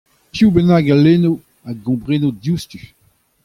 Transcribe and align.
Piv 0.31 0.47
bennak 0.55 0.87
a 0.93 0.97
lenno 1.03 1.33
a 1.69 1.71
gompreno 1.85 2.27
diouzhtu. 2.41 2.79